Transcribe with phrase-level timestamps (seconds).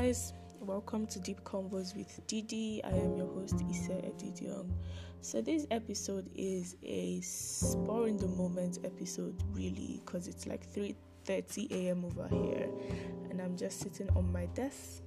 [0.00, 2.80] guys, welcome to Deep Convos with Didi.
[2.84, 4.70] I am your host Issa Edidiong.
[5.20, 11.70] So this episode is a spur in the moment episode, really, because it's like 3:30
[11.72, 12.06] a.m.
[12.06, 12.70] over here,
[13.28, 15.02] and I'm just sitting on my desk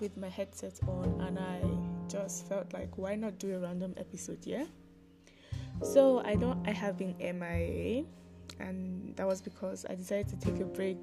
[0.00, 1.60] with my headset on, and I
[2.08, 4.44] just felt like, why not do a random episode?
[4.44, 4.64] Yeah.
[5.80, 8.02] So I know I have been MIA,
[8.58, 10.98] and that was because I decided to take a break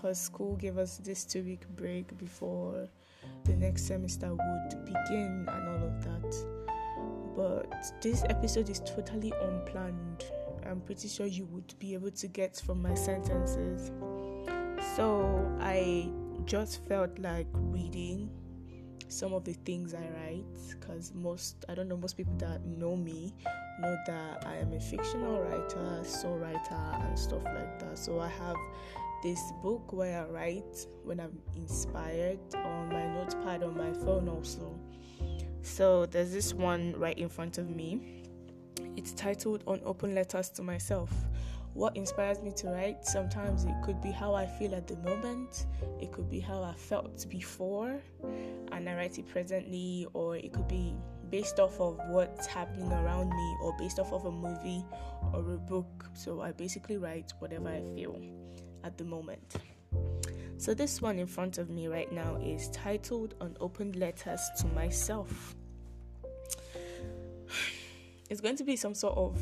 [0.00, 2.88] because school gave us this two week break before
[3.44, 6.36] the next semester would begin and all of that.
[7.36, 10.24] But this episode is totally unplanned.
[10.66, 13.90] I'm pretty sure you would be able to get from my sentences.
[14.96, 16.08] So I
[16.44, 18.30] just felt like reading
[19.08, 22.96] some of the things I write because most, I don't know, most people that know
[22.96, 23.34] me
[23.80, 27.98] know that I am a fictional writer, soul writer, and stuff like that.
[27.98, 28.56] So I have
[29.22, 34.78] this book where I write when I'm inspired on my notepad on my phone also.
[35.62, 38.22] So there's this one right in front of me.
[38.96, 41.12] It's titled On Open Letters to Myself.
[41.74, 43.04] What inspires me to write?
[43.04, 45.66] Sometimes it could be how I feel at the moment,
[46.00, 48.02] it could be how I felt before,
[48.72, 50.96] and I write it presently, or it could be
[51.30, 54.84] based off of what's happening around me, or based off of a movie
[55.32, 56.06] or a book.
[56.12, 58.20] So I basically write whatever I feel
[58.84, 59.56] at the moment.
[60.56, 65.54] So, this one in front of me right now is titled Unopened Letters to Myself.
[68.28, 69.40] It's going to be some sort of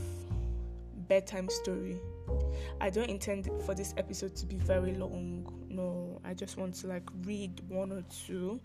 [1.09, 1.99] bedtime story.
[2.81, 5.67] I don't intend for this episode to be very long.
[5.69, 8.61] No, I just want to like read one or two.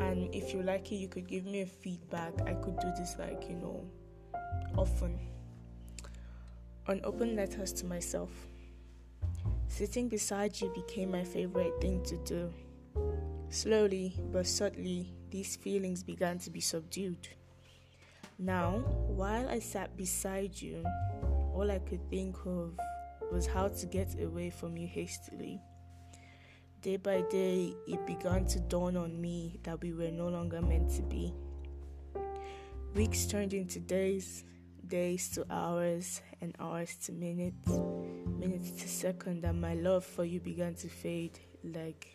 [0.00, 2.32] And if you like it, you could give me a feedback.
[2.46, 3.84] I could do this like, you know,
[4.76, 5.18] often.
[6.86, 8.30] Unopened letters to myself.
[9.78, 12.52] Sitting beside you became my favorite thing to do.
[13.48, 17.28] Slowly but subtly, these feelings began to be subdued.
[18.40, 20.84] Now, while I sat beside you,
[21.54, 22.76] all I could think of
[23.30, 25.60] was how to get away from you hastily.
[26.82, 30.90] Day by day, it began to dawn on me that we were no longer meant
[30.96, 31.32] to be.
[32.96, 34.42] Weeks turned into days,
[34.88, 37.70] days to hours, and hours to minutes,
[38.38, 42.08] minutes to seconds, and my love for you began to fade like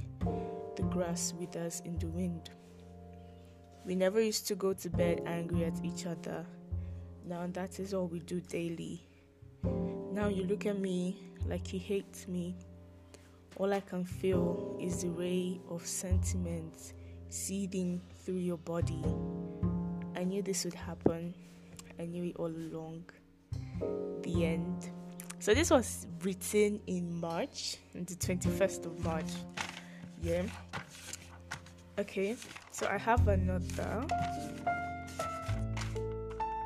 [0.75, 2.49] the grass withers in the wind.
[3.85, 6.45] We never used to go to bed angry at each other.
[7.25, 9.01] Now that is all we do daily.
[10.11, 12.55] Now you look at me like you hate me.
[13.57, 16.93] All I can feel is the ray of sentiment
[17.29, 19.03] seething through your body.
[20.15, 21.33] I knew this would happen.
[21.99, 23.05] I knew it all along.
[24.21, 24.91] The end.
[25.43, 29.25] So this was written in March, the 21st of March.
[30.21, 30.43] Yeah.
[31.99, 32.37] Okay,
[32.71, 34.05] so I have another.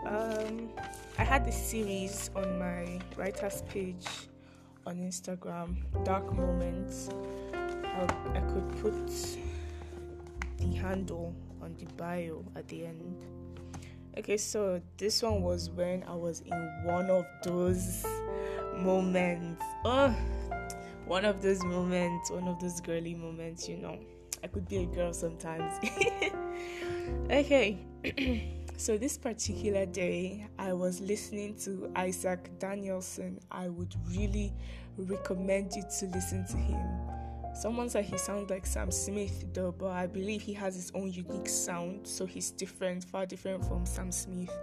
[0.05, 0.69] Um,
[1.17, 4.05] I had this series on my writer's page
[4.85, 7.09] on Instagram, Dark Moments.
[7.55, 8.03] I,
[8.35, 9.07] I could put
[10.59, 11.33] the handle
[11.63, 13.25] on the bio at the end.
[14.19, 18.05] Okay, so this one was when I was in one of those
[18.77, 19.63] moments.
[19.85, 20.15] Oh,
[21.05, 23.97] one of those moments, one of those girly moments, you know.
[24.43, 25.73] I could be a girl sometimes.
[27.31, 27.79] okay,
[28.77, 33.39] so this particular day, I was listening to Isaac Danielson.
[33.51, 34.53] I would really
[34.97, 36.88] recommend you to listen to him.
[37.57, 41.11] Someone said he sounds like Sam Smith, though, but I believe he has his own
[41.11, 44.55] unique sound, so he's different, far different from Sam Smith.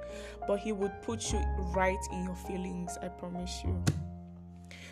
[0.47, 1.41] But he would put you
[1.75, 3.83] right in your feelings, I promise you.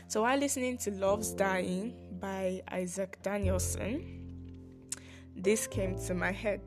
[0.09, 4.23] So while listening to Love's Dying by Isaac Danielson,
[5.35, 6.61] this came to my head.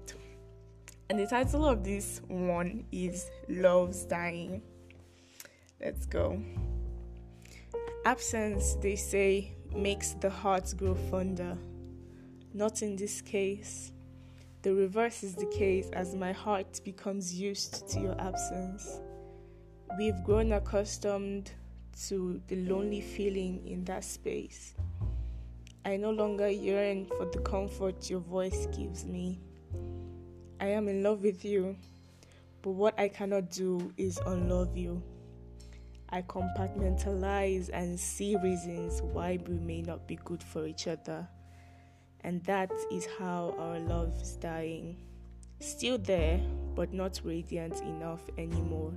[1.10, 4.64] And the title of this one is Love's Dying.
[5.80, 6.42] Let's go.
[8.06, 11.58] Absence, they say, makes the heart grow fonder.
[12.54, 13.92] Not in this case.
[14.64, 19.00] The reverse is the case as my heart becomes used to your absence.
[20.00, 21.52] We've grown accustomed
[22.08, 24.74] to the lonely feeling in that space.
[25.86, 29.40] I no longer yearn for the comfort your voice gives me.
[30.60, 31.76] I am in love with you,
[32.62, 35.02] but what I cannot do is unlove you.
[36.10, 41.28] I compartmentalize and see reasons why we may not be good for each other.
[42.22, 44.98] And that is how our love is dying.
[45.60, 46.40] Still there,
[46.76, 48.94] but not radiant enough anymore.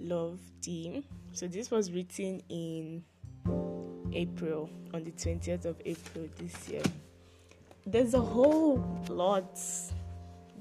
[0.00, 1.04] Love D.
[1.32, 3.04] So this was written in
[4.12, 6.82] April, on the 20th of April this year.
[7.86, 9.58] there's a whole lot.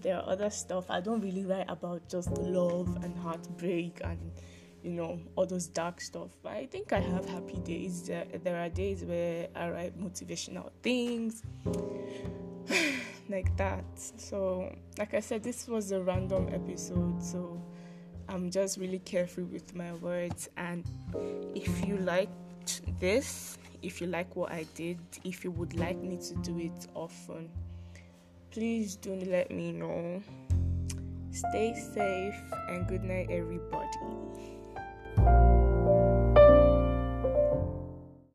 [0.01, 4.31] There are other stuff I don't really write about just love and heartbreak and
[4.83, 6.29] you know all those dark stuff.
[6.41, 8.03] But I think I have happy days.
[8.03, 11.43] There, there are days where I write motivational things
[13.29, 13.85] like that.
[13.95, 17.21] So, like I said, this was a random episode.
[17.21, 17.61] So
[18.29, 20.49] I'm just really careful with my words.
[20.57, 20.85] And
[21.55, 26.17] if you liked this, if you like what I did, if you would like me
[26.17, 27.49] to do it often,
[28.51, 30.21] please do let me know.
[31.31, 32.35] Stay safe
[32.69, 33.87] and good night, everybody.